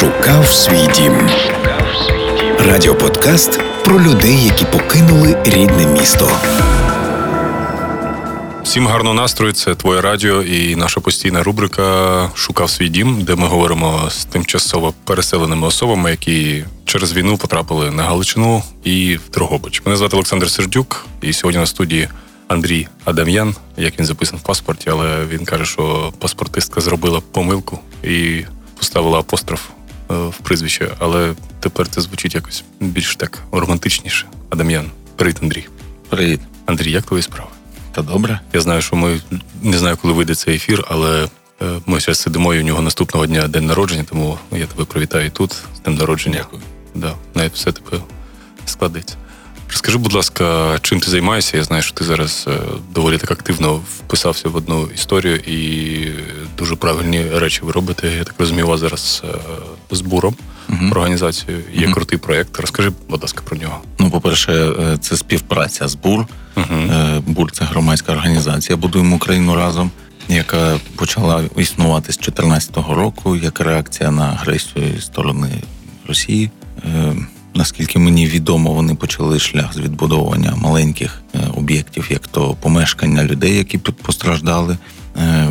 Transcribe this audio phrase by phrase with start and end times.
[0.00, 1.12] Шукав свій дім.
[2.58, 6.30] Радіоподкаст про людей, які покинули рідне місто.
[8.62, 9.52] Всім гарного настрою.
[9.52, 14.94] Це твоє радіо і наша постійна рубрика Шукав свій дім, де ми говоримо з тимчасово
[15.04, 19.82] переселеними особами, які через війну потрапили на Галичину і в Дрогобич.
[19.84, 22.08] Мене звати Олександр Сердюк, і сьогодні на студії
[22.48, 28.44] Андрій Адам'ян, як він записаний в паспорті, але він каже, що паспортистка зробила помилку і
[28.78, 29.60] поставила апостроф
[30.10, 30.90] в прізвище.
[30.98, 34.26] Але тепер це звучить якось більш так романтичніше.
[34.50, 35.66] Адам'ян, привіт, Андрій.
[36.08, 36.40] Привіт.
[36.66, 37.50] Андрій, як твої справи?
[37.92, 38.40] Та добре.
[38.52, 39.20] Я знаю, що ми
[39.62, 41.28] не знаю, коли вийде цей ефір, але
[41.62, 45.30] е, ми зараз сидимо і у нього наступного дня день народження, тому я тебе привітаю
[45.30, 46.36] тут з днем народження.
[46.36, 46.62] Дякую.
[46.94, 48.02] Да, навіть все тебе
[48.66, 49.16] складеться.
[49.70, 51.56] Розкажи, будь ласка, чим ти займаєшся?
[51.56, 52.52] Я знаю, що ти зараз е,
[52.94, 56.08] доволі так активно вписався в одну історію і
[56.58, 58.12] дуже правильні речі ви робите.
[58.18, 59.38] Я так розумію, у вас зараз е,
[59.90, 60.34] з буром
[60.68, 60.92] Мгм.
[60.92, 61.94] організацією є Мгм.
[61.94, 62.60] крутий проєкт.
[62.60, 63.78] Розкажи, будь ласка, про нього.
[63.98, 66.26] Ну, по-перше, е, це співпраця з БУР.
[66.56, 69.90] Е, БУР це громадська організація Будуємо Україну разом,
[70.28, 75.48] яка почала існувати з 2014 року як реакція на агресію зі сторони
[76.08, 76.50] Росії.
[77.54, 83.56] Наскільки мені відомо, вони почали шлях з відбудовування маленьких е, об'єктів, як то помешкання людей,
[83.56, 84.78] які постраждали,
[85.16, 85.48] е,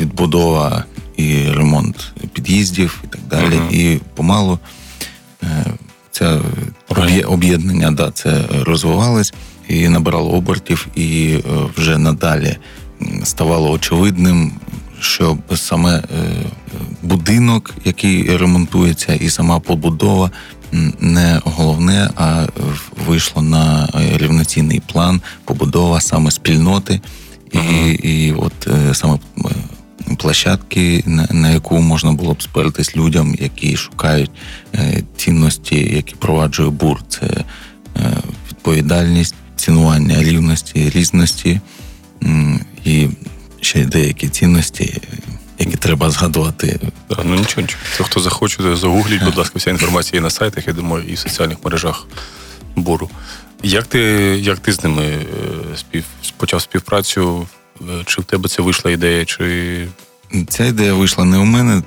[0.00, 0.84] відбудова
[1.16, 3.56] і ремонт під'їздів і так далі.
[3.56, 3.68] Мгм.
[3.70, 4.58] І помалу
[6.10, 6.40] це
[7.26, 9.34] об'єднання да, це розвивалось
[9.68, 11.40] і набирало обертів, і е,
[11.76, 12.56] вже надалі
[13.24, 14.52] ставало очевидним,
[15.00, 16.02] що саме
[17.02, 20.30] будинок, який ремонтується, і сама побудова
[21.00, 22.46] не головне, а
[23.06, 27.00] вийшло на е, рівноцінний план побудова саме спільноти,
[27.52, 29.50] і, і от е, саме е,
[30.18, 34.30] площадки, на, на яку можна було б спертись людям, які шукають
[35.16, 37.00] цінності, які проваджує бур.
[37.08, 37.28] Це
[38.50, 41.60] відповідальність, цінування рівності, різності.
[42.84, 43.08] І
[43.60, 45.00] ще й деякі цінності,
[45.64, 46.80] які треба згадувати.
[47.10, 47.82] Да, ну нічого, нічого.
[47.96, 51.18] Це хто захоче, загугліть, будь ласка, вся інформація є на сайтах, я думаю, і в
[51.18, 52.06] соціальних мережах
[52.76, 53.10] буру.
[53.62, 53.98] Як ти,
[54.42, 56.04] як ти з ними е, спів,
[56.36, 57.46] почав співпрацю?
[57.80, 59.88] Е, Чи в тебе це вийшла ідея, чи
[60.48, 61.82] Ця ідея вийшла не у мене.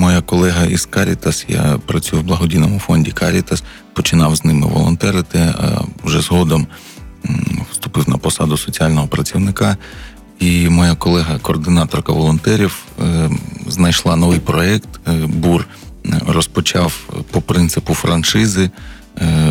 [0.00, 5.80] Моя колега із Caritas, я працюю в благодійному фонді Caritas, починав з ними волонтерити, а
[6.04, 6.66] вже згодом
[7.70, 9.76] вступив на посаду соціального працівника.
[10.38, 13.30] І моя колега, координаторка волонтерів, е,
[13.68, 14.88] знайшла новий проєкт.
[15.08, 15.66] е, Бур
[16.06, 18.70] е, розпочав по принципу франшизи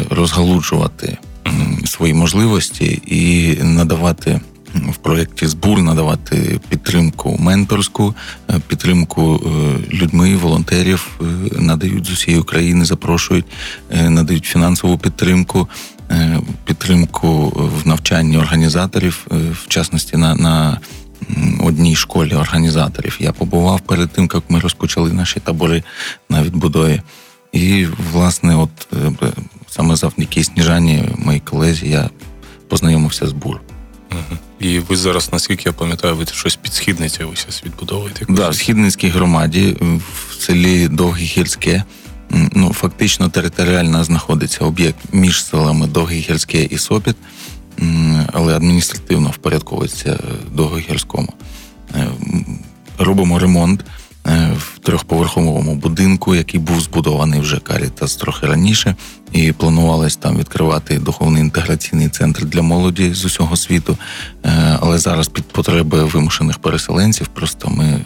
[0.09, 1.18] розгалуджувати
[1.85, 4.41] свої можливості і надавати
[4.75, 8.16] в проєкті збур, надавати підтримку менторську,
[8.67, 9.41] підтримку
[9.94, 11.19] людьми, волонтерів
[11.52, 13.46] надають з усієї України, запрошують,
[13.91, 15.67] надають фінансову підтримку,
[16.66, 20.80] підтримку в навчанні організаторів, е, в частності на, на
[21.60, 23.18] одній школі організаторів.
[23.20, 25.84] Я побував перед тим, як ми розпочали наші табори
[26.30, 27.02] на відбудові.
[27.52, 29.12] І, власне, от е,
[29.70, 32.10] саме завдяки Сніжані, моїй колезі, я
[32.70, 33.62] познайомився з бур.
[34.60, 38.18] І ви зараз, наскільки я пам'ятаю, ви щось підсхідниця ви зараз відбудовуєте?
[38.22, 38.36] якусь?
[38.38, 39.86] Да, в Східницькій громаді е,
[40.30, 41.72] в селі Довге Гірське.
[41.72, 41.84] м,
[42.35, 46.23] Ну, фактично територіально знаходиться об'єкт між селами Довге
[46.69, 47.16] і Сопіт,
[48.34, 50.18] але адміністративно впорядковується е,
[50.51, 51.34] Довгогірському.
[51.96, 52.07] Е,
[53.00, 53.85] Робимо ремонт
[54.28, 58.96] е, в трьохповерховому будинку, який був збудований вже Карітас трохи раніше,
[59.31, 63.97] і планувалось там відкривати духовний інтеграційний центр для молоді з усього світу.
[64.79, 68.00] Але зараз під потреби вимушених переселенців просто ми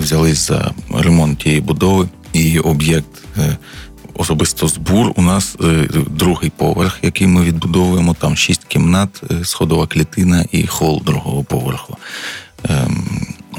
[0.00, 3.24] взялись за ремонт тієї будови і об'єкт.
[3.38, 3.56] е,
[4.16, 8.14] Особисто збур у нас е, другий поверх, який ми відбудовуємо.
[8.14, 11.96] Там шість кімнат, е, сходова клітина і хол другого поверху.
[12.68, 13.04] Ем,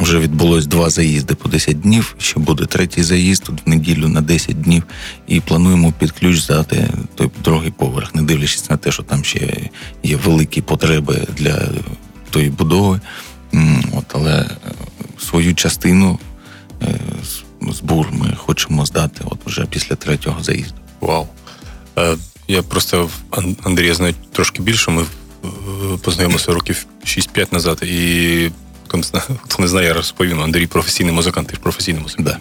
[0.02, 2.16] Вже відбулось два заїзди по 10 днів.
[2.18, 4.83] Ще буде третій заїзд в неділю на 10 днів.
[5.27, 9.69] І плануємо під ключ здати той другий поверх, не дивлячись на те, що там ще
[10.04, 11.68] є великі потреби для
[12.30, 13.00] тої будови.
[13.94, 14.50] От, але
[15.19, 16.19] свою частину
[17.73, 20.75] збур ми хочемо здати от вже після третього заїзду.
[21.01, 21.27] Вау.
[21.97, 22.15] Е,
[22.47, 23.09] Я просто
[23.63, 24.91] Андрія знаю трошки більше.
[24.91, 25.07] Ми е,
[26.01, 28.51] познайомилися років 6-5 назад, і
[29.44, 30.41] хто не знає, я розповім.
[30.41, 32.27] Андрій професійний музикант, ти ж професійний музикант.
[32.27, 32.39] Да.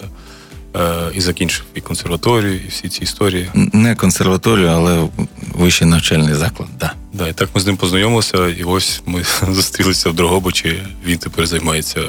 [0.77, 3.51] Е, І закінчив і консерваторію, і всі ці історії.
[3.55, 5.09] Не консерваторію, але
[5.55, 6.93] вищий навчальний заклад, да.
[7.13, 10.83] Да, і так ми з ним познайомилися, і ось ми зустрілися в Дрогобичі.
[11.07, 12.01] Він тепер займається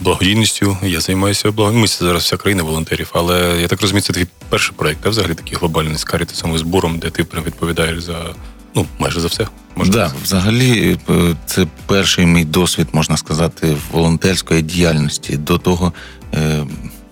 [0.00, 0.76] благодійністю.
[0.82, 2.04] Я займаюся благодійністю.
[2.04, 3.10] Зараз вся країна волонтерів.
[3.14, 6.98] Але я так розумію, це твій перший проєкт, а взагалі такий глобальний з карітасом збором,
[6.98, 8.16] де ти прям відповідаєш за
[8.74, 9.46] ну майже за все.
[9.76, 15.36] Можна да, взагалі, е, це перший мій досвід, можна сказати, волонтерської діяльності.
[15.36, 15.92] До того
[16.34, 16.64] е,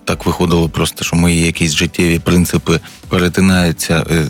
[0.04, 4.26] так виходило просто, що мої якісь життєві принципи перетинаються е,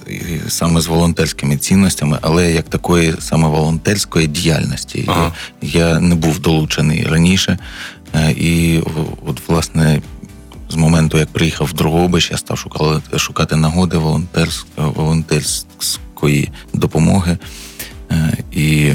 [0.49, 5.33] саме з волонтерськими цінностями, але як такої саме волонтерської діяльності ага.
[5.63, 7.59] я, я не був долучений раніше.
[8.15, 8.81] Е, і
[9.27, 10.03] от, власне,
[10.69, 13.99] з моменту, як приїхав в Другобич, я став шукати шукати нагоди
[14.77, 17.39] волонтерської допомоги.
[18.11, 18.93] Е, і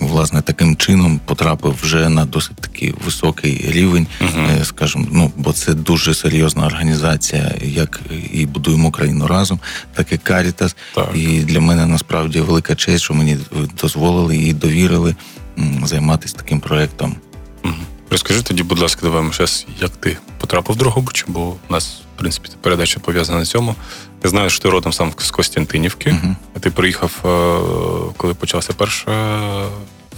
[0.00, 4.64] власне таким чином потрапив вже на досить такий високий рівень, uh-huh.
[4.64, 8.00] скажімо, ну бо це дуже серйозна організація, як
[8.32, 9.60] і будуємо країну разом,
[9.94, 10.76] так і Карітас.
[10.94, 11.10] Так.
[11.14, 13.36] І для мене насправді велика честь, що мені
[13.80, 15.16] дозволили і довірили
[15.84, 17.16] займатися таким проектом.
[18.14, 22.18] Розкажи тоді, будь ласка, давай зараз, як ти потрапив в Дрогобич, бо у нас, в
[22.18, 23.74] принципі, передача пов'язана на цьому.
[24.24, 26.10] Я знаю, що ти родом сам з Костянтинівки.
[26.10, 26.60] Uh-huh.
[26.60, 29.10] Ти приїхав, е, коли почалося перше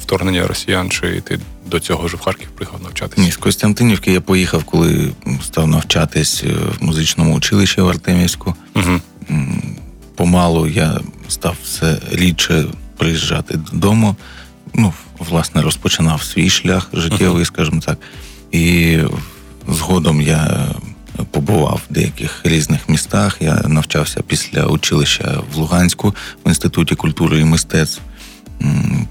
[0.03, 3.23] вторгнення росіян, чи ти до цього вже в Харків приїхав навчатися?
[3.23, 5.13] Ні, з Костянтинівки я поїхав, коли
[5.45, 6.49] став навчатись е,
[6.81, 8.55] в музичному училищі в Артемівську.
[8.75, 9.01] Uh-huh.
[10.15, 12.65] Помалу я став все рідше
[12.97, 14.17] приїжджати додому.
[14.79, 17.99] Ну, власне, розпочинав свій шлях життєвий, скажімо так.
[18.53, 18.99] І
[19.69, 20.69] згодом я
[21.31, 23.37] побував в деяких різних містах.
[23.41, 26.15] Я навчався після училища в Луганську
[26.45, 28.01] в інституті культури і мистецтв.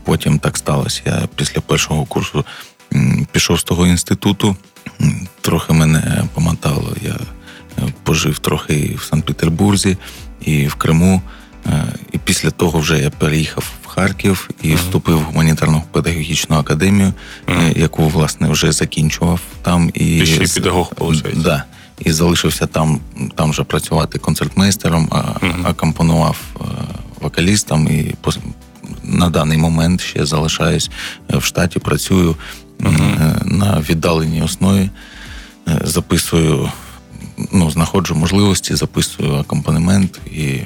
[0.03, 1.01] Потім так сталося.
[1.05, 2.45] Я після першого курсу
[3.31, 4.55] пішов з того інституту,
[5.41, 6.95] трохи мене помотало.
[7.01, 7.15] Я
[7.77, 9.97] е, пожив трохи в Санкт-Петербурзі
[10.41, 11.21] і в Криму.
[11.65, 14.75] Е, і після того вже я переїхав Харків і uh-huh.
[14.75, 17.13] вступив в гуманітарну педагогічну академію,
[17.47, 17.79] uh-huh.
[17.79, 19.91] яку власне вже закінчував там.
[19.93, 21.41] І Ти ще педагог, виходить?
[21.41, 21.63] Да
[21.99, 22.99] і залишився там
[23.35, 25.67] там же працювати концертмейстером, uh-huh.
[25.69, 26.63] акомпонував е,
[27.21, 28.15] вокалістам і
[29.03, 30.89] на даний момент ще залишаюсь
[31.33, 32.35] е, в штаті, працюю
[33.45, 34.89] на віддаленій основі,
[35.83, 36.71] записую,
[37.51, 40.59] ну, знаходжу можливості, записую акомпанемент і.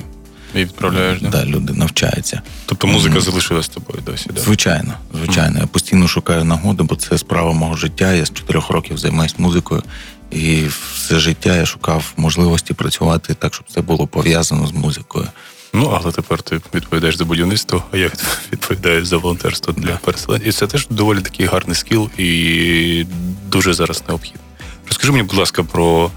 [0.56, 1.30] І відправляєш, да?
[1.30, 2.42] Да, люди навчаються.
[2.66, 3.22] Тобто музика mm.
[3.22, 4.30] залишилась з тобою досі?
[4.34, 4.42] Да?
[4.42, 5.58] Звичайно, звичайно.
[5.58, 5.62] Mm.
[5.62, 8.14] Я постійно шукаю нагоди, бо це справа мого життя.
[8.14, 9.84] Я з чотирьох років займаюся музикою.
[10.32, 10.64] І
[10.94, 15.28] все життя я шукав можливості працювати так, щоб це було пов'язано з музикою.
[15.74, 18.12] Ну, але тепер ти відповідаєш за будівництво, а я
[18.54, 20.46] відповідаю за волонтерство для переселення.
[20.46, 23.06] І це теж доволі такий гарний скіл і
[23.48, 24.44] дуже зараз необхідний.
[24.88, 26.12] Розкажи мені, будь ласка, про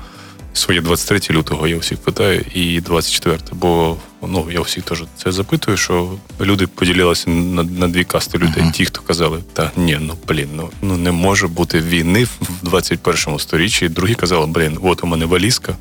[0.54, 3.96] своє 23 лютого, я всіх питаю, і 24, бо
[4.28, 8.64] ну я всіх теж це запитую, що люди поділилися на на дві касти людей.
[8.64, 8.72] Uh-huh.
[8.72, 13.38] Ті, хто казали, та ні, ну блін, ну ну не може бути війни в 21
[13.38, 13.88] сторіччі.
[13.88, 15.76] Другі казали, блін, от у мене валізка,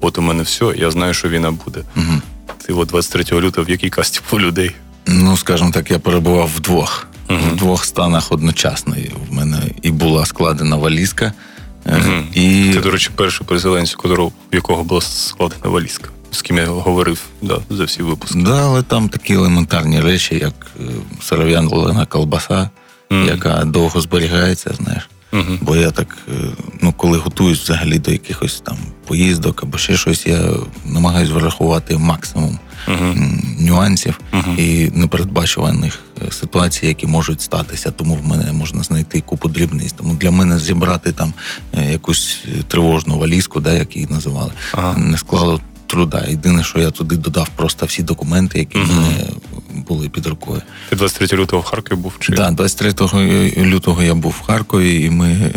[0.00, 1.80] от у мене все, я знаю, що війна буде.
[1.96, 2.20] Uh-huh.
[2.66, 4.70] Ти от 23 лютого в якій касті по людей?
[5.06, 7.06] Ну, скажімо так, я перебував в двох.
[7.28, 7.52] Uh-huh.
[7.52, 8.96] В двох станах одночасно.
[9.30, 11.32] В мене і була складена валізка.
[11.86, 12.24] Угу.
[12.34, 12.70] І...
[12.74, 16.08] Це, до речі, перший переселенець, в якого була складена валізка.
[16.30, 18.38] З ким я говорив да, за всі випуски.
[18.38, 20.82] Да, але там такі елементарні речі, як е,
[21.22, 22.70] сиров'ян лена колбаса,
[23.10, 23.26] mm.
[23.26, 25.08] яка довго зберігається, знаєш.
[25.32, 25.58] Mm-hmm.
[25.60, 26.32] Бо я так, е,
[26.82, 30.50] ну коли готуюсь взагалі до якихось там поїздок або ще щось, я
[30.84, 33.40] намагаюся врахувати максимум uh-huh.
[33.60, 34.20] нюансів
[34.58, 35.98] і непередбачуваних
[36.30, 37.90] ситуацій, які можуть статися.
[37.90, 39.92] Тому в мене можна знайти купу дрібниць.
[39.92, 41.32] Тому для мене зібрати там
[41.74, 44.98] е, якусь тривожну валізку, да, як її називали, uh-huh.
[44.98, 46.24] не склало труда.
[46.28, 49.26] Єдине, що я туди додав просто всі документи, які в мене
[49.88, 50.62] були під рукою.
[50.88, 52.12] Ти 23 лютого в Харкові був?
[52.20, 52.32] чи?
[52.32, 52.92] Так, 23
[53.56, 55.52] лютого я був в Харкові, і ми, е,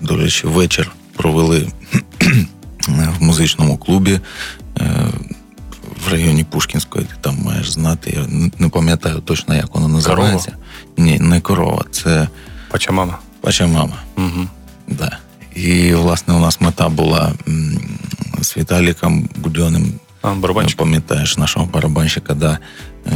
[0.00, 1.68] до речі, вечір провели
[2.88, 4.20] в музичному клубі
[6.10, 8.10] в районі Пушкінської, ти там маєш знати.
[8.16, 10.50] Я не пам'ятаю точно, як воно називається.
[10.50, 10.64] Корова?
[10.96, 12.28] Ні, не корова, це
[12.70, 13.18] Пачамама.
[13.40, 13.96] Пачамама.
[14.16, 14.46] Угу.
[14.88, 15.18] Да.
[15.54, 17.32] І, власне, у нас мета була
[18.40, 19.92] з Віталіком Будьоним.
[20.22, 20.78] А, барабанщик.
[20.78, 22.58] Пам'ятаєш нашого барабанщика, да,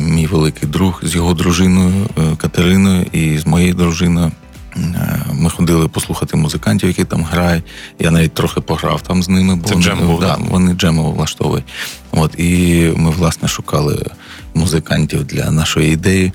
[0.00, 4.32] мій великий друг з його дружиною е, Катериною і з моєю дружиною.
[4.76, 7.64] Е, ми ходили послухати музикантів, які там грають.
[7.98, 11.64] Я навіть трохи пограв там з ними, бо Це джем був, да, вони джемово влаштовують.
[12.10, 14.06] От і ми власне шукали
[14.54, 16.32] музикантів для нашої ідеї,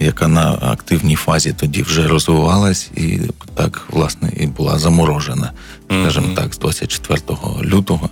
[0.00, 3.18] яка на активній фазі тоді вже розвивалась, і
[3.54, 5.52] так власне і була заморожена,
[5.86, 6.34] скажімо mm-hmm.
[6.34, 7.20] так, з 24
[7.62, 8.10] лютого.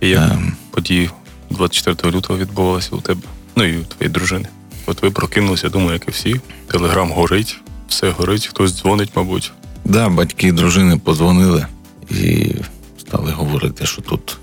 [0.00, 1.10] І як ем, події
[1.50, 3.20] 24 лютого відбувалися у тебе,
[3.56, 4.48] ну і у твоєї дружини.
[4.86, 6.40] От ви прокинулися, думаю, як і всі.
[6.66, 7.60] Телеграм горить
[7.94, 9.52] все горить, хтось дзвонить, мабуть.
[9.84, 11.66] Да, батьки дружини подзвонили
[12.10, 12.54] і
[12.98, 14.38] стали говорити, що тут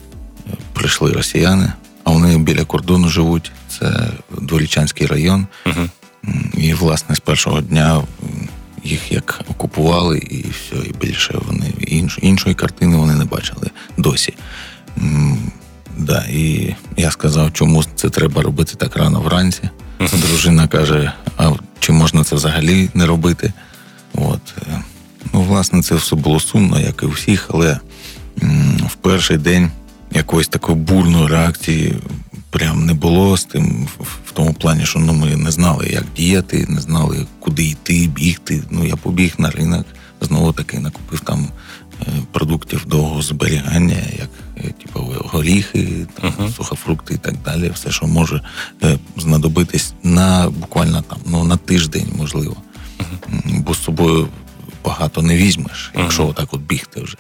[0.48, 3.52] е, прийшли росіяни, а вони біля кордону живуть.
[3.68, 5.48] Це Дворічанський район.
[5.66, 5.90] Угу.
[6.54, 8.04] І, власне, з першого дня
[8.84, 14.34] їх як окупували, і все, і більше вони інш, іншої картини вони не бачили досі.
[15.98, 19.70] Да, І я сказав, чому це треба робити так рано вранці.
[20.00, 23.54] Дружина каже: а чи можна це взагалі не робити?
[24.14, 24.42] От.
[24.72, 24.82] Е,
[25.34, 27.80] ну, власне, це все було сумно, як і у всіх, але
[28.88, 29.72] в перший день
[30.12, 31.96] якоїсь такої бурної реакції
[32.50, 33.88] прям не було з тим,
[34.26, 38.64] в тому плані, що ну, ми не знали, як діяти, не знали, куди йти, бігти.
[38.70, 39.86] Ну, я побіг на ринок,
[40.22, 41.48] знову таки накупив там
[42.02, 44.30] е, продуктів довгого зберігання, як
[45.32, 46.56] горіхи, там, uh-huh.
[46.56, 47.72] сухофрукти і так далі.
[47.74, 48.42] Все, що може
[48.84, 52.56] е, знадобитись на буквально там ну, на тиждень, можливо.
[53.00, 53.60] Uh-huh.
[53.60, 54.28] Бо з собою
[54.86, 56.30] багато не візьмеш, якщо uh-huh.
[56.30, 57.18] отак от бігти вже.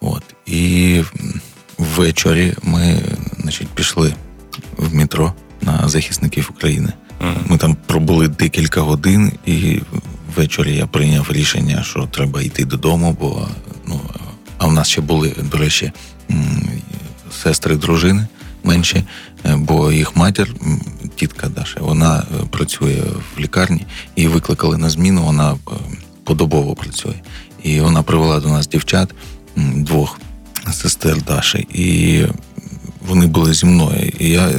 [0.00, 0.22] От.
[0.46, 1.02] І
[1.78, 3.02] ввечері ми
[3.38, 4.14] значить, пішли
[4.76, 6.92] в метро на захисників України.
[7.46, 9.80] Ми там пробули декілька годин, і
[10.36, 13.48] ввечері я прийняв рішення, що треба йти додому, бо
[13.86, 14.00] ну
[14.58, 15.92] а в нас ще були, до речі,
[17.36, 18.26] сестри дружини
[18.66, 19.04] менші,
[19.44, 20.54] е, бо їх матір,
[21.14, 23.02] тітка Даша, вона е, працює
[23.36, 25.22] в лікарні, і викликали на зміну.
[25.22, 25.56] Вона е,
[26.24, 27.14] подобово працює.
[27.62, 29.14] І вона привела до нас дівчат
[29.56, 30.20] двох
[30.72, 31.58] сестер Даші.
[31.58, 32.22] І
[33.08, 34.12] вони були зі мною.
[34.18, 34.50] І я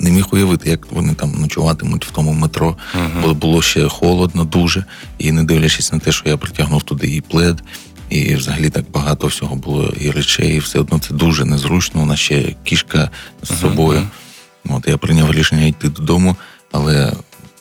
[0.00, 3.22] не міг уявити, як вони там ночуватимуть в тому метро, uh-huh.
[3.22, 4.84] бо було ще холодно, дуже.
[5.18, 7.62] І не дивлячись на те, що я притягнув туди і плед,
[8.10, 12.02] і взагалі так багато всього було і речей, і все одно це дуже незручно.
[12.02, 13.10] У нас ще кішка
[13.42, 13.98] з собою.
[13.98, 14.76] Uh-huh.
[14.76, 16.36] От я прийняв рішення йти додому,
[16.72, 17.12] але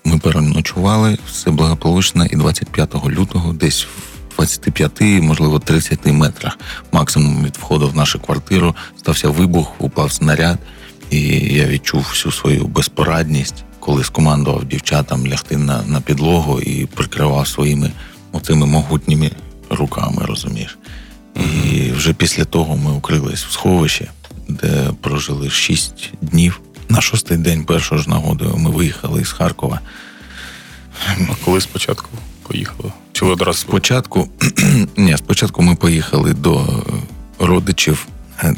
[0.05, 6.57] ми переночували все благополучно, і 25 лютого, десь в 25, можливо, 30 метрах
[6.91, 10.59] максимум від входу в нашу квартиру стався вибух, упав снаряд,
[11.09, 11.19] і
[11.53, 17.91] я відчув всю свою безпорадність, коли скомандував дівчатам лягти на на підлогу і прикривав своїми
[18.31, 19.31] оцими могутніми
[19.75, 20.77] руками, розумієш.
[21.35, 24.11] І вже після того ми укрились в сховище,
[24.47, 26.61] де прожили 6 днів.
[26.89, 29.79] На шостий день першого ж нагодою ми виїхали із Харкова.
[31.07, 32.09] А коли спочатку
[32.47, 32.91] поїхали?
[33.11, 33.59] Чи ви одразу?
[33.59, 34.29] Спочатку
[34.97, 36.83] ні, спочатку ми поїхали до
[37.39, 38.07] родичів.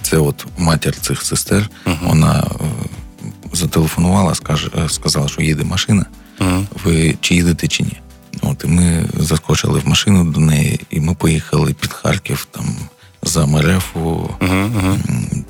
[0.01, 1.69] Це от матір цих сестер.
[1.86, 2.07] Uh-huh.
[2.07, 2.65] Вона е,
[3.53, 6.05] зателефонувала, скаже, е, сказала, що їде машина.
[6.39, 6.65] Uh-huh.
[6.84, 7.98] Ви чи їдете, чи ні?
[8.41, 12.65] От і ми заскочили в машину до неї, і ми поїхали під Харків там
[13.23, 14.97] за Мерефу, uh-huh.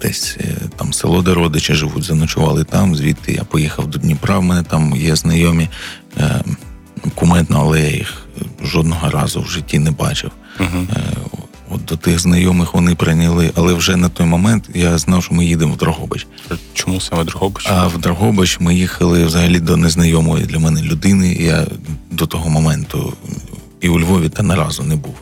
[0.01, 2.95] десь е, там село, де родичі живуть, заночували там.
[2.95, 4.39] Звідти я поїхав до Дніпра.
[4.39, 5.69] В мене там є знайомі
[7.15, 8.27] куметно, але я їх
[8.63, 10.31] жодного разу в житті не бачив.
[10.59, 10.85] Uh-huh.
[11.69, 15.45] От До тих знайомих вони прийняли, але вже на той момент я знав, що ми
[15.45, 16.27] їдемо в Дрогобич.
[16.73, 17.67] Чому саме Дрогобич?
[17.69, 21.33] А в Дрогобич ми їхали взагалі до незнайомої для мене людини.
[21.33, 21.67] Я
[22.15, 23.13] до того моменту
[23.81, 25.15] і у Львові та не разу не був.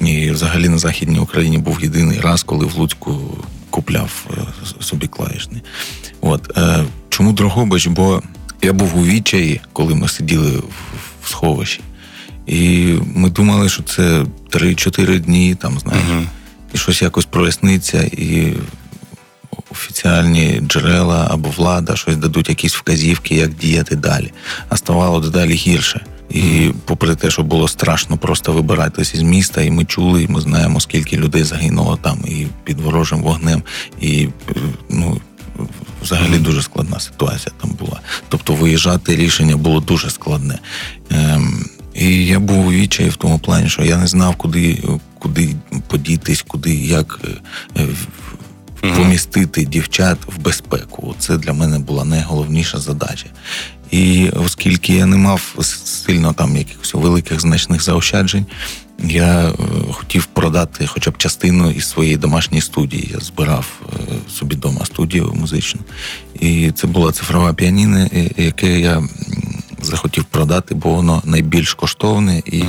[0.00, 3.38] І взагалі на Західній Україні був єдиний раз, коли в Луцьку
[3.70, 5.62] купляв е, собі клавішний.
[6.20, 6.58] От
[7.08, 7.86] чому Дрогобич?
[7.86, 8.22] Бо
[8.62, 10.62] я був у відчаї, коли ми сиділи
[11.22, 11.80] в сховищі.
[12.46, 16.26] І ми думали, що це 3-4 дні, там, знаєш, uh-huh.
[16.74, 18.54] і щось якось проясниться, і
[19.70, 24.32] офіціальні джерела або влада щось дадуть якісь вказівки, як діяти далі.
[24.68, 26.06] А ставало дедалі гірше.
[26.34, 30.40] І попри те, що було страшно просто вибиратися з міста, і ми чули, і ми
[30.40, 33.62] знаємо, скільки людей загинуло там, і під ворожим вогнем,
[34.00, 34.28] і
[34.90, 35.20] ну.
[36.02, 38.00] Взагалі дуже складна ситуація там була.
[38.28, 40.58] Тобто виїжджати рішення було дуже складне.
[41.10, 41.64] Ем,
[41.94, 44.82] і я був у відчаї в тому плані, що я не знав, куди
[45.18, 47.20] куди подітись, куди як
[47.76, 47.86] е,
[48.96, 51.14] помістити дівчат в безпеку.
[51.18, 53.26] Це для мене була найголовніша задача.
[53.90, 58.46] І оскільки я не мав сильно там якихось великих значних заощаджень,
[58.98, 59.54] я е,
[59.92, 63.10] хотів продати хоча б частину із своєї домашньої студії.
[63.12, 63.96] Я збирав е,
[64.30, 65.80] собі вдома студію музичну.
[66.40, 69.02] І це була цифрова піаніна, яке я
[69.82, 72.64] захотів продати, бо воно найбільш коштовне, і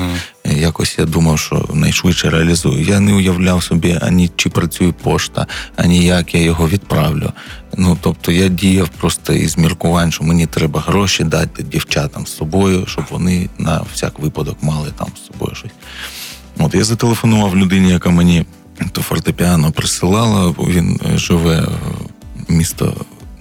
[0.45, 2.83] якось я думав, що найшвидше реалізую.
[2.83, 7.31] Я не уявляв собі ані чи працює пошта, ані як я його відправлю.
[7.77, 12.85] Ну тобто я діяв просто із міркувань, що мені треба гроші дати дівчатам з собою,
[12.87, 15.71] щоб вони на всяк випадок мали там з собою щось.
[16.57, 18.45] От я зателефонував людині, яка мені
[18.91, 21.67] то фортепіано присилала, він живе
[22.47, 22.93] місто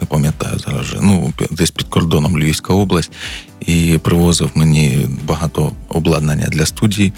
[0.04, 0.98] не пам'ятаю зараз вже.
[1.00, 3.12] Ну, десь під кордоном Львівська область,
[3.60, 7.12] і привозив мені багато обладнання для студії.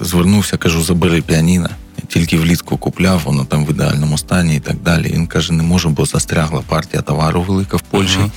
[0.00, 1.68] Звернувся, кажу, забери піаніно.
[2.08, 5.12] Тільки влітку купляв, воно там в ідеальному стані і так далі.
[5.14, 8.18] Він каже, не можу, бо застрягла партія товару велика в Польщі.
[8.18, 8.30] Uh-huh.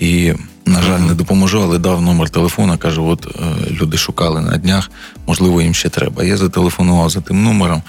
[0.00, 0.34] І,
[0.66, 2.76] на жаль, не допоможу, але дав номер телефона.
[2.76, 4.90] Каже: от е, люди шукали на днях,
[5.26, 6.24] можливо, їм ще треба.
[6.24, 7.82] Я зателефонував за тим номером,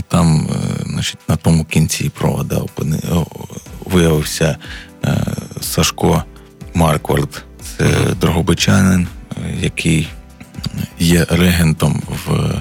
[0.00, 2.62] і там, е, значить, на тому кінці провода
[3.84, 4.56] виявився
[5.04, 5.16] е,
[5.60, 6.24] Сашко
[6.74, 7.44] Марквард.
[7.78, 7.90] Це.
[8.20, 9.06] Дрогобичанин,
[9.60, 10.08] який
[10.98, 12.60] є регентом в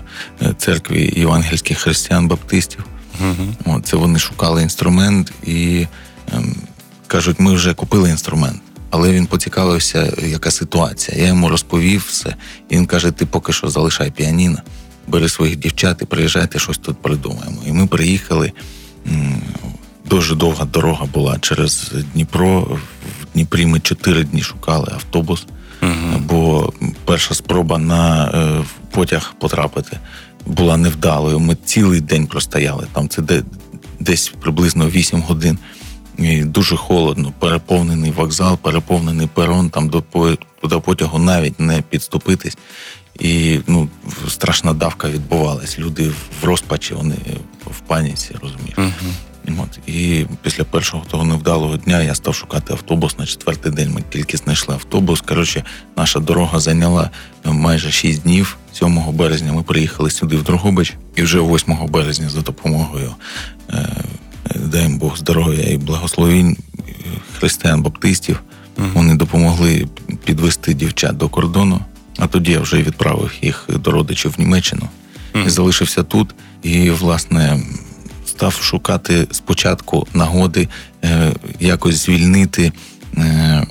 [0.58, 2.86] церкві євангельських християн-баптистів.
[3.24, 3.81] Uh-huh.
[3.81, 5.88] Це вони шукали інструмент і
[6.34, 6.55] ем,
[7.08, 8.62] кажуть, ми вже купили інструмент.
[8.89, 11.17] Але він поцікавився, яка ситуація.
[11.22, 12.36] Я йому розповів все.
[12.69, 14.58] І він каже: ти поки що залишай піаніно,
[15.10, 17.58] бери своїх дівчат і приїжджайте, щось тут придумаємо.
[17.68, 18.51] І ми приїхали.
[20.06, 22.62] Дуже довга дорога була через Дніпро.
[22.62, 25.46] В Дніпрі ми чотири дні шукали автобус,
[26.20, 26.74] бо
[27.06, 30.00] перша спроба на е, потяг потрапити
[30.46, 31.39] була невдалою.
[31.39, 33.10] Ми цілий день простояли там.
[33.10, 33.22] Це
[34.00, 35.58] десь приблизно 8 годин.
[36.19, 40.03] І Дуже холодно, переповнений вокзал, переповнений перон, там до
[40.63, 42.57] до потягу навіть не підступитись.
[43.19, 43.89] І ну,
[44.27, 45.79] страшна давка відбувалась.
[45.79, 46.11] Люди
[46.41, 47.15] в розпачі, вони
[47.65, 48.77] в паніці, розумієш.
[48.77, 49.13] Uh-huh.
[49.57, 49.79] От.
[49.88, 53.19] І після першого того невдалого дня я став шукати автобус.
[53.19, 55.21] На четвертий день ми тільки знайшли автобус.
[55.21, 55.63] Коротше,
[55.97, 57.09] наша дорога зайняла
[57.43, 58.57] майже 6 днів.
[58.73, 63.15] 7 березня ми приїхали сюди в Дрогобич, і вже 8 березня за допомогою.
[63.69, 64.03] Е-
[64.56, 66.58] дай їм Бог здоров'я і благословінь
[67.39, 68.39] християн баптистів.
[68.77, 69.88] uh Вони допомогли
[70.25, 71.79] підвести дівчат до кордону.
[72.18, 74.89] А тоді я вже відправив їх до родичів в Німеччину
[75.34, 76.36] uh і залишився тут.
[76.63, 77.60] І, власне,
[78.25, 80.68] став шукати спочатку нагоди
[81.03, 82.72] е, якось звільнити
[83.18, 83.68] е,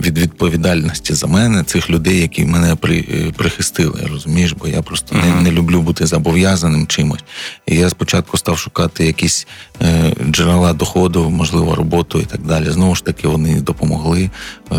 [0.00, 5.16] від відповідальності за мене цих людей, які мене при, е, прихистили, розумієш, бо я просто
[5.16, 5.34] uh-huh.
[5.34, 7.24] не, не люблю бути зобов'язаним чимось.
[7.66, 9.46] І я спочатку став шукати якісь
[9.82, 12.70] е, джерела доходу, можливо, роботу і так далі.
[12.70, 14.30] Знову ж таки, вони допомогли.
[14.72, 14.76] Е,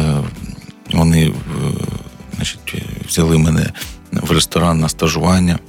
[0.94, 1.34] вони е,
[2.36, 3.70] значить, взяли мене
[4.12, 5.60] в ресторан на стажування.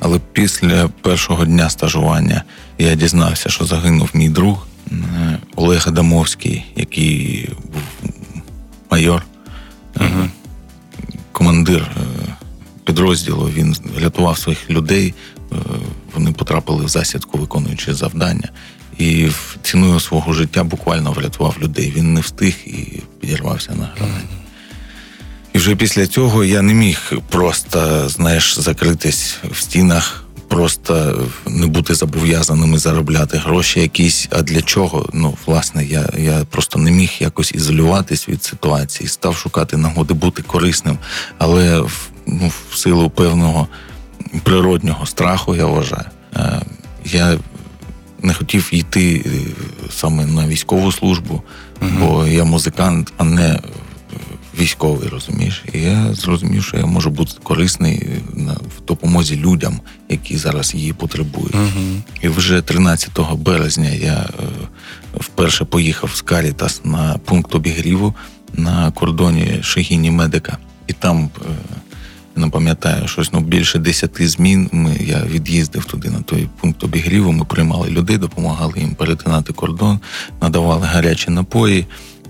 [0.00, 2.44] Але після першого дня стажування
[2.78, 7.82] я дізнався, що загинув мій друг е, Олег Адамовський, який був
[8.96, 9.22] майор,
[9.94, 10.28] uh
[11.32, 12.00] командир е,
[12.84, 13.50] підрозділу.
[13.54, 15.14] Він рятував своїх людей.
[15.52, 15.56] Е,
[16.14, 18.48] вони потрапили в засідку, виконуючи завдання.
[18.98, 19.28] І
[19.62, 21.92] ціною свого життя буквально врятував людей.
[21.96, 24.36] Він не встиг і підірвався на гранаті.
[25.52, 31.94] І вже після цього я не міг просто, знаєш, закритись в стінах просто не бути
[31.94, 34.28] зобов'язаними заробляти гроші якісь.
[34.30, 35.08] А для чого?
[35.12, 40.42] Ну, власне, я я просто не міг якось ізолюватись від ситуації, став шукати нагоди бути
[40.42, 40.98] корисним,
[41.38, 41.84] але
[42.26, 43.68] ну, в силу певного
[44.42, 46.06] природнього страху, я вважаю,
[46.36, 46.60] е,
[47.04, 47.38] я
[48.22, 49.30] не хотів йти е,
[49.90, 51.42] саме на військову службу,
[51.82, 51.90] угу.
[52.00, 53.60] бо я музикант, а не
[54.58, 55.64] військовий, розумієш.
[55.72, 58.08] І я зрозумів, що я можу бути корисний
[58.78, 61.54] в допомозі людям, які зараз її потребують.
[61.54, 64.42] uh І вже 13 березня я е,
[65.14, 68.14] вперше поїхав з Карітас на пункт обігріву
[68.52, 70.58] на кордоні Шегіні Медика.
[70.86, 71.48] І там е,
[72.36, 74.68] не пам'ятаю щось ну більше десяти змін.
[74.72, 77.32] Ми я від'їздив туди на той пункт обігріву.
[77.32, 80.00] Ми приймали людей, допомагали їм перетинати кордон,
[80.40, 81.86] надавали гарячі напої.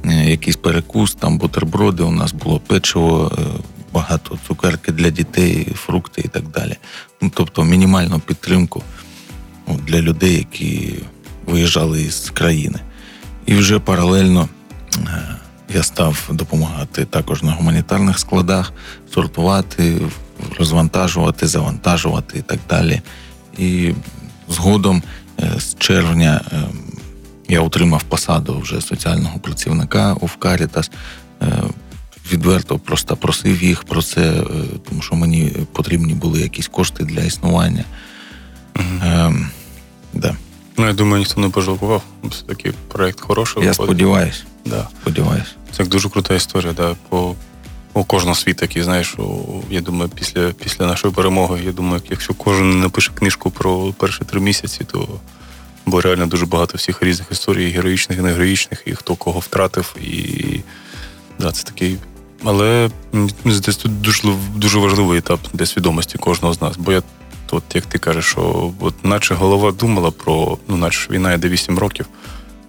[0.09, 3.43] Е, якийсь перекус, там бутерброди, у нас було печиво, е,
[3.93, 6.77] багато цукерки для дітей, фрукти і так далі.
[7.23, 8.83] Ну, Тобто мінімальну підтримку
[9.69, 10.99] для людей, які
[11.47, 12.81] виїжджали із країни.
[13.47, 14.49] І вже паралельно
[14.97, 15.37] е,
[15.75, 18.73] я став допомагати також на гуманітарних складах,
[19.15, 20.01] сортувати,
[20.59, 23.01] розвантажувати, завантажувати і так далі.
[23.59, 23.93] І
[24.49, 25.03] згодом
[25.59, 26.41] з червня
[27.49, 30.91] я отримав посаду вже соціального працівника у Карітас.
[31.43, 31.63] Е,
[32.33, 34.45] відверто просто просив їх про це, е,
[34.89, 37.85] тому що мені потрібні були якісь кошти для існування.
[38.77, 38.87] Угу.
[39.03, 39.35] Е,
[40.15, 40.37] да.
[40.77, 42.03] Ну, я думаю, ніхто не пожалкував.
[42.23, 43.65] Це такий проєкт хороший.
[43.65, 44.43] Я сподіваюся.
[44.65, 44.89] Да.
[45.01, 45.57] Сподіваюсь.
[45.73, 46.73] Це дуже крута історія.
[46.73, 46.97] Да.
[47.09, 47.35] По
[47.95, 49.17] у кожного світ такий, знаєш,
[49.71, 54.41] я думаю, після після нашої перемоги, я думаю, якщо кожен напише книжку про перші три
[54.41, 55.09] місяці, то
[55.87, 59.97] бо реально дуже багато всіх різних історій, героїчних і негероїчних, і хто кого втратив.
[60.01, 60.61] І
[61.39, 61.97] да, це такий.
[62.45, 62.91] Але
[63.45, 64.23] десь тут дуже
[64.57, 66.77] дуже важливий етап для свідомості кожного з нас.
[66.77, 67.03] Бо я,
[67.51, 71.79] от як ти кажеш, що от наче голова думала про, ну, наче війна йде 8
[71.79, 72.07] років,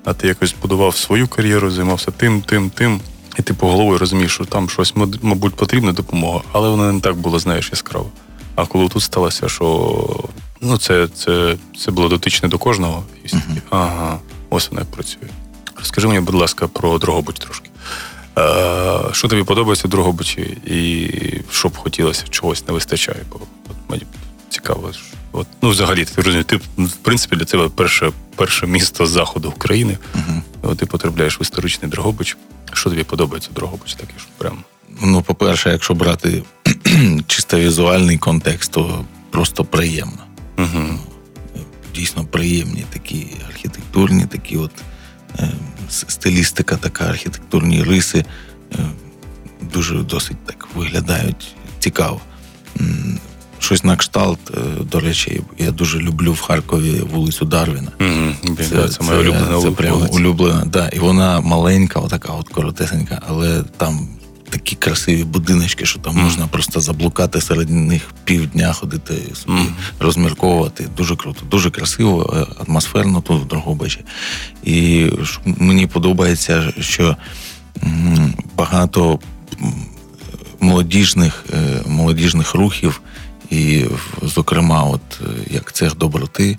[0.05, 3.01] а ти якось будував свою кар'єру, займався тим, тим, тим.
[3.39, 7.15] І ти по головою розумієш, що там щось, мабуть, потрібна допомога, але воно не так
[7.15, 8.09] було, знаєш, яскраво.
[8.55, 10.29] А коли тут сталося, що
[10.61, 13.61] ну, це це, це було дотичне до кожного, і uh-huh.
[13.69, 15.29] ага, ось воно як працює.
[15.75, 17.69] Розкажи мені, будь ласка, про Дрогобич трошки.
[18.37, 21.09] Е, Що тобі подобається в Дрогобичі, і
[21.51, 23.19] що б хотілося, чогось не вистачає?
[23.31, 23.39] Бо
[23.69, 24.03] от, мені
[24.49, 24.91] цікаво.
[25.31, 29.97] От, Ну, взагалі, ти розумієш, ти, в принципі, для тебе перше перше місто заходу України.
[30.15, 30.41] Uh-huh.
[30.61, 32.37] От, Ти потрапляєш в історичний Дрогобич.
[32.73, 33.95] Що тобі подобається в Дрогобичі?
[33.95, 34.57] Таке ж прям.
[35.01, 36.43] Ну, по-перше, якщо брати
[37.27, 40.26] чисто візуальний контекст, то просто приємно.
[40.57, 40.97] Uh-huh.
[41.95, 44.71] Дійсно приємні такі архітектурні, такі от
[45.39, 45.51] е,
[45.89, 48.25] стилістика, така архітектурні риси.
[48.73, 48.77] Е,
[49.73, 52.21] дуже досить так виглядають цікаво.
[53.59, 57.91] Щось на кшталт, е, до речі, я дуже люблю в Харкові вулицю Дарвіна.
[57.99, 58.57] Mm-hmm.
[58.57, 60.87] Це, це, це моя улюблена Це прямо улюблена, да.
[60.87, 64.07] І вона маленька, отака от коротесенька, але там
[64.49, 69.61] такі красиві будиночки, що там можна просто заблукати серед них півдня ходити собі,
[69.99, 70.87] розмірковувати.
[70.97, 73.99] Дуже круто, дуже красиво, е, атмосферно тут в Дрогобичі.
[74.63, 75.09] І
[75.45, 77.17] мені подобається, що
[78.55, 79.19] багато
[80.59, 83.01] молодіжних, е, молодіжних рухів
[83.49, 83.85] і,
[84.21, 86.57] зокрема, от е, як цех доброти,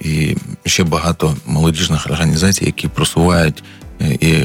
[0.00, 0.36] і
[0.66, 3.62] ще багато молодіжних організацій, які просувають
[4.20, 4.44] і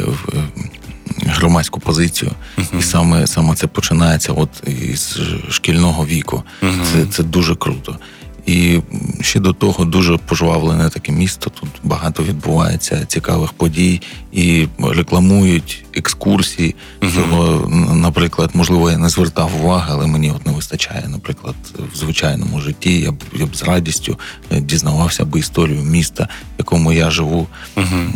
[1.26, 2.80] громадську позицію, uh-huh.
[2.80, 6.44] і саме саме це починається от із шкільного віку.
[6.64, 6.86] Uh-huh.
[6.94, 7.98] Це це дуже круто.
[8.46, 8.80] І
[9.22, 11.52] ще до того дуже пожвавлене таке місто.
[11.60, 16.76] Тут багато відбувається цікавих подій і рекламують екскурсії.
[17.02, 17.16] Uh-huh.
[17.16, 21.06] Цього, наприклад, можливо, я не звертав уваги, але мені от не вистачає.
[21.08, 21.56] Наприклад,
[21.94, 24.20] в звичайному житті я б я б з радістю
[24.52, 27.48] е, дізнавався би історію міста, в якому я живу.
[27.76, 28.10] Uh-huh.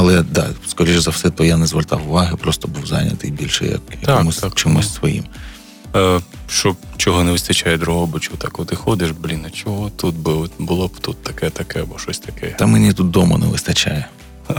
[0.00, 3.80] Але да, скоріш за все, то я не звертав уваги, просто був зайнятий більше як
[4.02, 5.24] якомусь так, чимось своїм.
[5.96, 10.48] Е, що чого не вистачає Дрогобичу, так от і ходиш, блін, а чого тут було,
[10.58, 12.46] було б тут таке, таке, або щось таке.
[12.46, 14.08] Та мені тут дому не вистачає.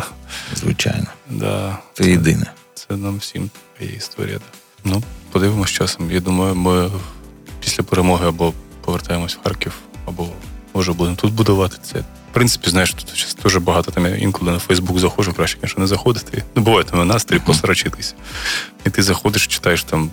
[0.56, 1.08] Звичайно.
[1.30, 2.52] Да, Це, це єдине.
[2.74, 3.50] Це нам всім
[3.82, 4.40] є історія.
[4.84, 6.12] Ну, подивимось часом.
[6.12, 6.92] Я думаю, ми
[7.60, 9.74] після перемоги або повертаємось в Харків,
[10.06, 10.28] або
[10.74, 12.04] може будемо тут будувати це.
[12.30, 15.88] В принципі, знаєш, тут дуже багато там я інколи на Фейсбук заходжу, краще, звісно, не
[15.88, 16.44] заходити.
[16.56, 18.14] Ну, буває там настрій uh-huh.
[18.86, 20.10] І ти заходиш, читаєш там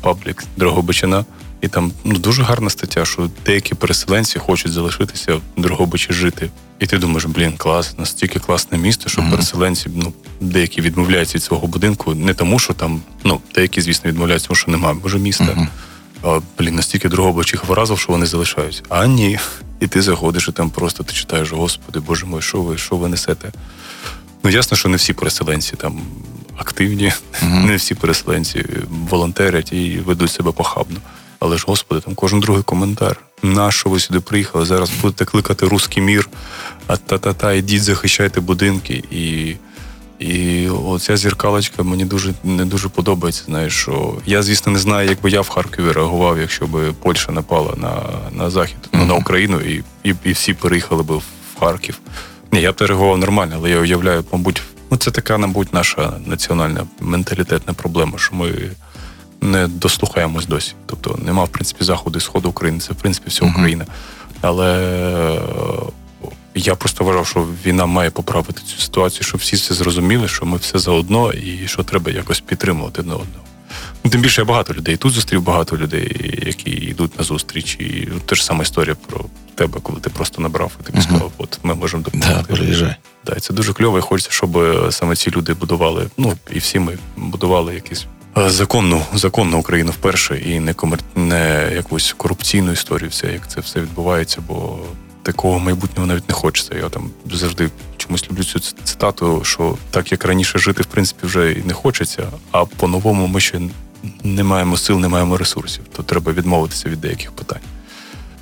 [0.00, 1.24] паблік Дрогобичина,
[1.60, 6.50] і там ну, дуже гарна стаття, що деякі переселенці хочуть залишитися в Дрогобичі жити.
[6.78, 9.30] І ти думаєш, блін, клас, настільки класне місто, що uh-huh.
[9.30, 14.48] переселенці ну, деякі відмовляються від свого будинку, не тому, що там, ну, деякі, звісно, відмовляються,
[14.48, 15.44] тому що немає може міста.
[15.44, 15.66] Uh-huh.
[16.22, 18.82] А, блін, настільки Дрогобич їх вразив, що вони залишаються.
[18.88, 19.38] А ні.
[19.80, 23.08] І ти заходиш, і там просто ти читаєш, Господи, Боже мой, що ви, що ви
[23.08, 23.52] несете?
[24.42, 26.00] Ну, ясно, що не всі переселенці там
[26.56, 27.12] активні,
[27.42, 27.64] mm-hmm.
[27.64, 30.96] не всі переселенці волонтерять і ведуть себе похабно.
[31.38, 33.16] Але ж, Господи, там кожен другий коментар.
[33.42, 34.64] На що ви сюди приїхали?
[34.64, 36.28] Зараз будете кликати русський мір,
[36.86, 39.04] а та-та-та, ідіть, захищайте будинки.
[39.10, 39.54] І
[40.18, 43.42] і оця зіркалочка мені дуже не дуже подобається.
[43.46, 47.32] Знаєш, що я, звісно, не знаю, як би я в Харкові реагував, якщо б Польща
[47.32, 48.02] напала на
[48.32, 49.06] на захід, mm-hmm.
[49.06, 51.24] на Україну, і, і і, всі переїхали б в
[51.60, 52.00] Харків.
[52.52, 56.86] Ні, я б реагував нормально, але я уявляю, мабуть, ну це така, мабуть, наша національна
[57.00, 58.52] менталітетна проблема, що ми
[59.40, 60.72] не дослухаємось досі.
[60.86, 63.84] Тобто нема, в принципі, заходу і сходу України, це в принципі вся Україна.
[63.84, 64.38] Mm-hmm.
[64.40, 65.40] Але
[66.60, 70.56] я просто вважав, що війна має поправити цю ситуацію, щоб всі це зрозуміли, що ми
[70.56, 73.44] все заодно і що треба якось підтримувати одне одного.
[74.04, 74.96] Ну, Тим більше я багато людей.
[74.96, 77.74] Тут зустрів багато людей, які йдуть на зустріч.
[77.74, 81.58] І те ж сама історія про тебе, коли ти просто набрав і ти сказав, от
[81.62, 82.34] ми можемо допомогти.
[82.48, 82.54] Да,
[83.26, 83.98] Да, це дуже кльово.
[83.98, 84.58] і Хочеться, щоб
[84.90, 86.06] саме ці люди будували.
[86.16, 88.06] Ну і всі ми будували якісь
[88.38, 90.98] е, законну законну Україну вперше і не комер...
[91.14, 93.10] не якусь корупційну історію.
[93.10, 94.78] Все як це все відбувається, бо
[95.26, 96.74] такого майбутнього навіть не хочеться.
[96.74, 101.52] Я там завжди чомусь люблю цю цитату, що так як раніше жити, в принципі, вже
[101.52, 103.60] і не хочеться, а по-новому ми ще
[104.24, 105.84] не маємо сил, не маємо ресурсів.
[105.96, 107.60] То треба відмовитися від деяких питань.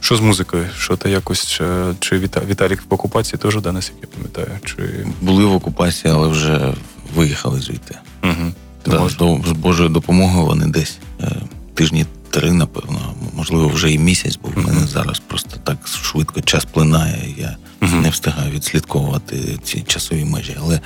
[0.00, 0.66] Що з музикою?
[0.78, 1.60] Що ти якось
[2.00, 4.58] чи Віта Віталік в окупації теж да, наскільки я пам'ятаю?
[4.64, 6.74] Чи були в окупації, але вже
[7.14, 7.98] виїхали звідти.
[8.24, 8.52] Угу.
[8.86, 9.08] Да,
[9.48, 11.32] з Божою допомогою вони десь е,
[11.74, 16.64] тижні три, напевно, можливо, вже і місяць, бо в мене зараз просто так швидко час
[16.64, 17.34] плинає.
[17.38, 20.56] Я не встигаю відслідковувати ці часові межі.
[20.60, 20.80] Але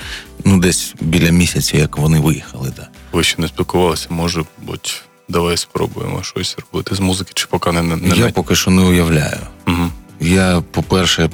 [0.45, 2.89] ну десь біля місяця, як вони виїхали, так.
[3.11, 4.89] Ви ще не спілкувалися, може бути,
[5.29, 9.39] давай спробуємо щось робити з музики, чи поки не не я поки що не уявляю.
[9.67, 9.91] Угу.
[10.19, 11.29] я, по-перше,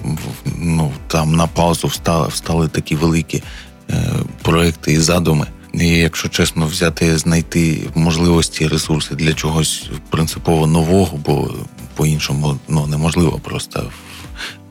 [0.57, 3.43] ну там на паузу встали, встали такі великі
[3.89, 5.47] е, проекти і задуми.
[5.79, 11.53] І якщо чесно, взяти, знайти можливості, ресурси для чогось принципово нового, бо
[11.95, 13.91] по-іншому ну, неможливо просто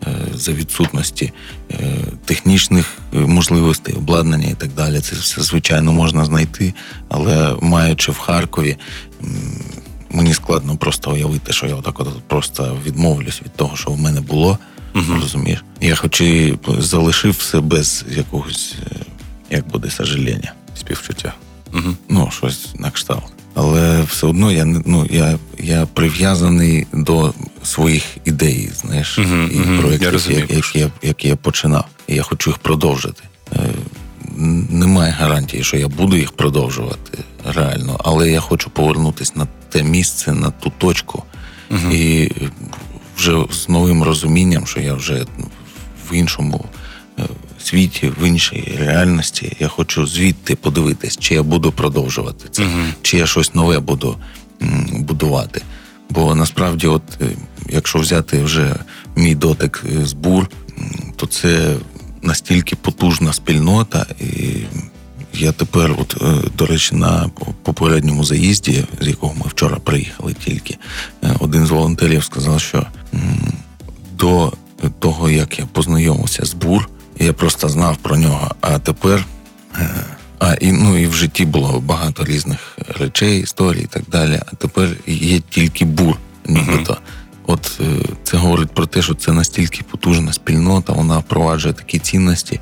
[0.06, 1.32] е, за відсутності
[1.70, 1.76] е,
[2.24, 5.00] технічних можливостей, обладнання і так далі.
[5.00, 6.74] Це все звичайно можна знайти,
[7.08, 8.76] але маючи в Харкові
[10.10, 14.20] мені складно просто уявити, що я отак от просто відмовлюсь від того, що в мене
[14.20, 14.58] було.
[14.94, 15.64] uh Розумієш?
[15.80, 18.96] Я хоч і залишив все без якогось, е,
[19.50, 20.52] як буде сожаління.
[20.74, 21.34] Співчуття.
[21.72, 23.32] uh Ну, щось на кшталт.
[23.54, 30.30] Але все одно я ну, я, я прив'язаний до своїх ідей, знаєш, uh і проєктів,
[30.30, 31.84] які, які, я, які я починав.
[32.06, 33.22] І я хочу їх продовжити.
[33.52, 33.58] Е,
[34.70, 37.18] немає гарантії, що я буду їх продовжувати
[37.54, 41.22] реально, але я хочу повернутися на те місце, на ту точку,
[41.70, 42.32] uh і
[43.16, 45.26] вже з новим розумінням, що я вже
[46.10, 46.64] в іншому
[47.18, 47.22] е,
[47.66, 49.56] світі, в іншій реальності.
[49.60, 54.16] Я хочу звідти подивитись, чи я буду продовжувати це, uh чи я щось нове буду
[54.90, 55.62] будувати.
[56.10, 57.26] Бо насправді, от е,
[57.68, 58.76] якщо взяти вже
[59.16, 60.50] мій дотик з бур,
[61.16, 61.76] то це
[62.22, 64.56] настільки потужна спільнота, і
[65.34, 67.30] я тепер, от, е, до речі, на
[67.62, 70.76] попередньому заїзді, з якого ми вчора приїхали тільки,
[71.24, 72.86] е, один з волонтерів сказав, що
[74.18, 74.52] до
[74.98, 78.54] того, як я познайомився з бур, я просто знав про нього.
[78.60, 79.26] А тепер,
[79.78, 79.88] е,
[80.38, 84.40] а і ну і в житті було багато різних речей, історій і так далі.
[84.46, 86.92] А тепер є тільки бур, нібито.
[86.92, 86.98] Uh-huh.
[87.46, 87.80] От
[88.24, 92.60] це говорить про те, що це настільки потужна спільнота, вона впроваджує такі цінності,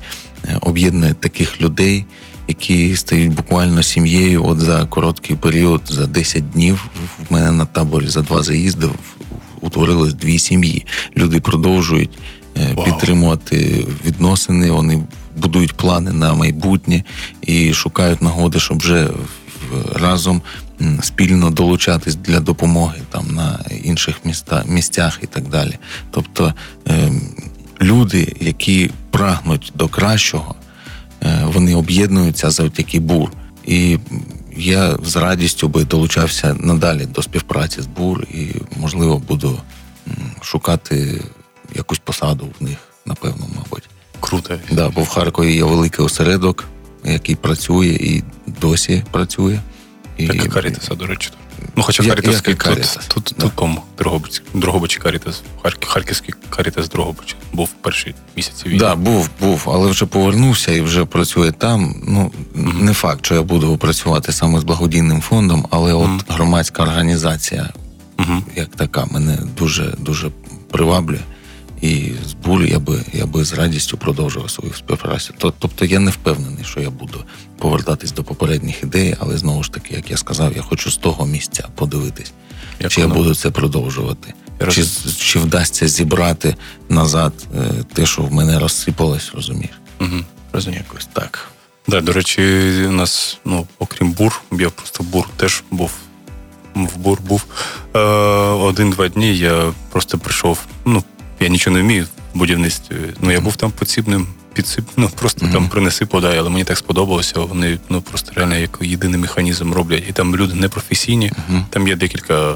[0.61, 2.05] об'єднує таких людей
[2.47, 4.45] які стають буквально сім'єю.
[4.45, 6.85] От за короткий період, за 10 днів,
[7.29, 8.89] в мене на таборі за два заїзди
[9.61, 10.85] утворилось дві сім'ї.
[11.17, 12.17] Люди продовжують
[12.55, 12.81] wow.
[12.81, 14.71] Е, підтримувати відносини.
[14.71, 15.03] Вони
[15.37, 17.03] будують плани на майбутнє
[17.41, 19.09] і шукають нагоди, щоб вже
[19.95, 20.41] разом
[21.01, 25.77] спільно долучатись для допомоги там на інших міста, місцях і так далі.
[26.11, 26.53] Тобто
[26.87, 27.11] е,
[27.81, 30.55] люди, які прагнуть до кращого,
[31.23, 33.31] Е, вони об'єднуються завдяки БУР.
[33.65, 33.99] І
[34.57, 38.47] я з радістю би долучався надалі до співпраці з БУР і,
[38.79, 39.59] можливо, буду
[40.41, 41.21] шукати
[41.75, 43.83] якусь посаду в них, напевно, мабуть.
[44.19, 44.59] Круто.
[44.71, 46.65] Да, Бо в Харкові є великий осередок,
[47.03, 48.23] який працює і
[48.61, 49.59] досі працює.
[50.17, 50.25] І...
[50.25, 51.31] Як Карітаса, до речі.
[51.75, 52.75] Ну, хоча Харківський тут,
[53.07, 53.43] тут, да.
[53.43, 55.41] тут тому Дрогобич, Дрогобич Карітас,
[55.85, 58.79] Харківський Карітас Дрогобич був в перші місяці війни.
[58.79, 61.95] Так, да, був, був, але вже повернувся і вже працює там.
[62.07, 62.81] Ну, mm-hmm.
[62.81, 66.33] не факт, що я буду працювати саме з благодійним фондом, але от mm-hmm.
[66.33, 67.69] громадська організація,
[68.17, 68.41] mm-hmm.
[68.55, 70.29] як така, мене дуже дуже
[70.71, 71.19] приваблює.
[71.83, 75.33] І з булі я би я би з радістю продовжував свою співпрацю.
[75.59, 77.23] Тобто я не впевнений, що я буду
[77.57, 81.25] повертатись до попередніх ідей, але знову ж таки, як я сказав, я хочу з того
[81.25, 82.31] місця подивитись,
[82.79, 83.13] як чи воно?
[83.13, 84.85] я буду це продовжувати, я чи
[85.19, 86.55] чи вдасться зібрати
[86.89, 89.75] назад е, те, що в мене розсипалось, розумієш?
[90.01, 90.19] Угу.
[90.53, 90.83] Розумію.
[90.87, 91.47] Якось так.
[91.87, 92.41] Да, до речі,
[92.87, 95.91] у нас, ну, окрім бур, я просто бур теж був.
[96.75, 97.45] В бур був
[97.95, 99.37] е, один-два дні.
[99.37, 100.59] Я просто прийшов.
[100.85, 101.03] Ну,
[101.43, 102.95] я нічого не вмію в будівництві.
[103.21, 105.51] Ну я був там поцібним, підсип, ну просто mm-hmm.
[105.51, 107.39] там принеси, подай, але мені так сподобалося.
[107.39, 110.03] Вони ну просто реально як єдиний механізм роблять.
[110.09, 111.31] І там люди непрофесійні.
[111.31, 111.63] Mm-hmm.
[111.69, 112.55] Там є декілька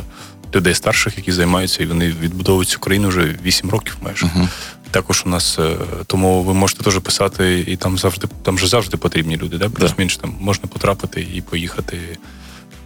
[0.56, 4.26] людей старших, які займаються, і вони відбудовують цю країну вже 8 років майже.
[4.26, 4.47] Mm-hmm.
[4.91, 5.76] Також у нас е,
[6.08, 9.58] тому ви можете теж писати, і там завжди там же завжди потрібні люди.
[9.58, 9.69] Да?
[9.69, 11.97] Плюс-менш там можна потрапити і поїхати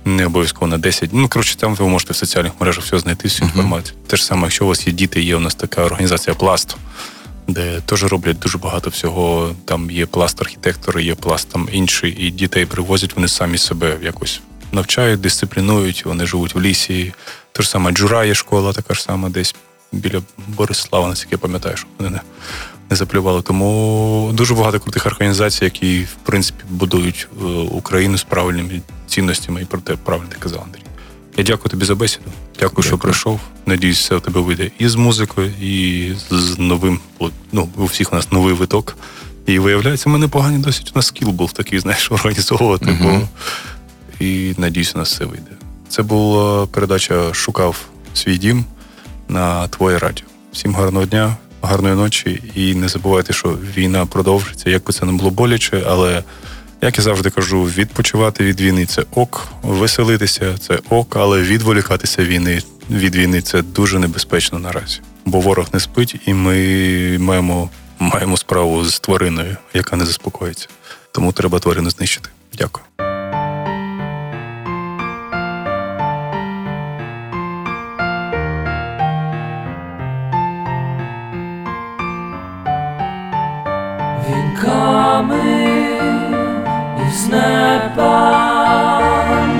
[0.05, 1.09] не обов'язково на 10.
[1.13, 3.97] Ну, коротше, там ви можете в соціальних мережах все знайти, всю інформацію.
[3.97, 4.07] Uh-huh.
[4.09, 6.77] Те ж саме, якщо у вас є діти, є у нас така організація Пласт,
[7.47, 9.55] де теж роблять дуже багато всього.
[9.65, 14.41] Там є пласт архітектори, є пласт там інший, і дітей привозять, вони самі себе якось
[14.71, 17.13] навчають, дисциплінують, вони живуть в лісі.
[17.51, 19.55] Те ж саме Джура є школа, така ж сама десь
[19.91, 22.21] біля Борислава, наскільки я пам'ятаю, що вони не,
[22.89, 23.41] не заплювали.
[23.41, 29.65] Тому дуже багато крутих організацій, які в принципі будують е, Україну з правильними цінностями і
[29.65, 30.81] про те правильно ти казав, Андрій.
[31.37, 32.25] Я дякую тобі за бесіду.
[32.25, 32.87] Дякую, дякую.
[32.87, 33.39] що прийшов.
[33.65, 36.99] Надіюсь, все у тебе вийде і з музикою, і з новим.
[37.51, 38.97] Ну, у всіх у нас новий виток.
[39.45, 42.85] І виявляється, в мене поганий досить у нас скіл був такий, знаєш, організовувати.
[42.85, 43.19] Uh-huh.
[43.19, 44.25] Бо...
[44.25, 45.51] І надіюсь, у нас все вийде.
[45.89, 47.77] Це була передача Шукав
[48.13, 48.65] свій дім
[49.29, 50.25] на твоє радіо.
[50.53, 52.43] Всім гарного дня, гарної ночі.
[52.55, 54.69] І не забувайте, що війна продовжиться.
[54.69, 56.23] Як би це не було боляче, але.
[56.83, 62.61] Як я завжди кажу, відпочивати від війни це ок, веселитися це ок, але відволікатися війни
[62.89, 64.99] від війни це дуже небезпечно наразі.
[65.25, 70.67] бо ворог не спить, і ми маємо, маємо справу з твариною, яка не заспокоїться.
[71.11, 72.29] Тому треба тварину знищити.
[72.57, 72.85] Дякую.
[84.29, 85.70] Вінками
[87.11, 88.17] із неба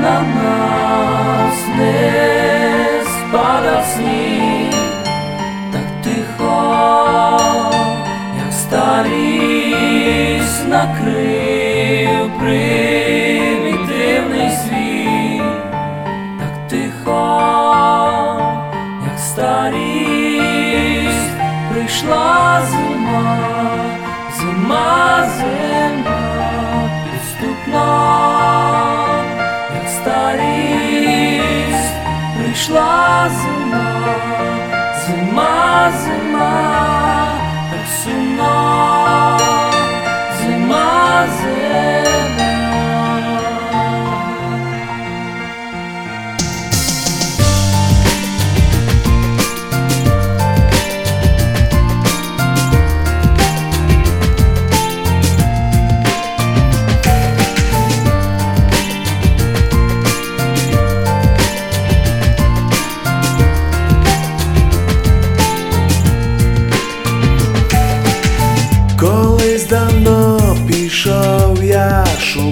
[0.01, 4.73] на нас не спадав сніг,
[5.71, 6.59] так тихо,
[8.43, 9.41] як старість
[10.69, 12.39] накрив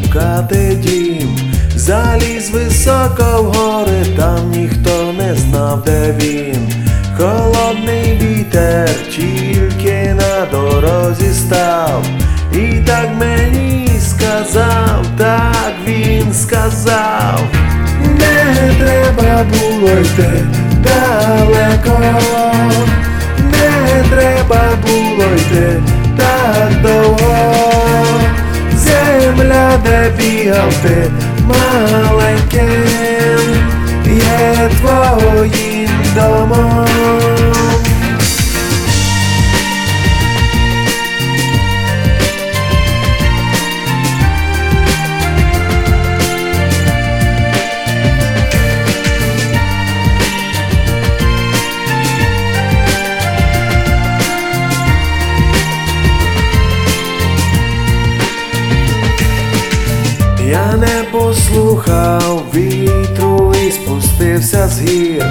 [0.09, 1.39] шукати дім,
[1.75, 6.73] заліз високо в гори, там ніхто не знав, де він.
[7.17, 12.05] Холодний вітер тільки на дорозі став,
[12.53, 17.41] і так мені сказав, так він сказав,
[18.01, 20.45] не треба було йти
[20.83, 21.99] далеко,
[23.51, 25.81] не треба було йти
[26.17, 27.68] так довго,
[29.29, 30.73] земля, де бігав
[31.45, 32.65] маленьким,
[34.05, 37.28] є твоїм домом.
[60.49, 65.25] Я не послухав вітру і спустився з гір.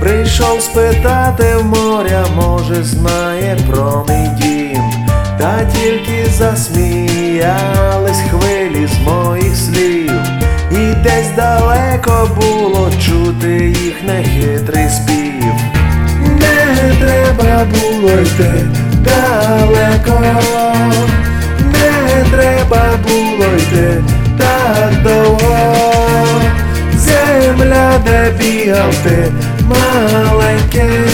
[0.00, 4.82] Прийшов спитати в моря, може, знає про мій дім.
[5.38, 10.12] Та тільки засміялись хвилі з моїх слів,
[10.70, 15.54] і десь далеко було чути їх нехитрий спів.
[16.20, 18.66] Не треба було йти
[19.04, 20.22] далеко,
[21.72, 24.02] не треба було йти
[24.40, 25.56] так довго,
[26.96, 31.04] земля, де бігав ти маленьким,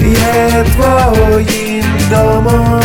[0.00, 2.80] є твоїм домом.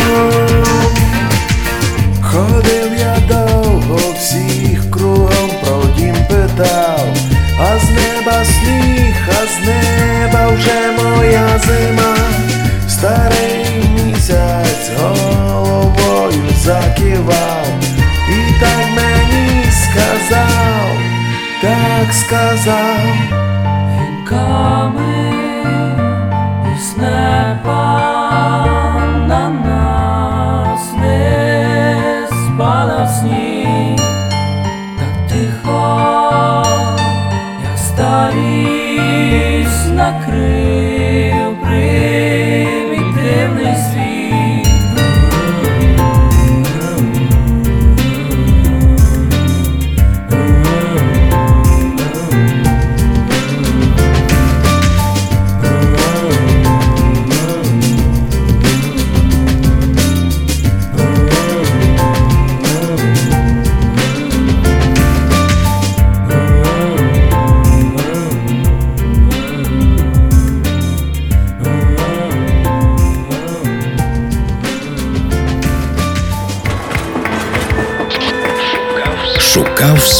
[2.22, 7.00] Ходив я довго, всіх кругом про дім питав,
[7.60, 12.16] а з неба сніг, а з неба вже моя зима,
[12.88, 17.66] старий місяць головою закивав,
[19.90, 20.96] сказав,
[21.62, 23.00] так сказав.
[23.90, 25.32] Вінками
[26.76, 27.79] із неба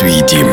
[0.00, 0.49] свій дім.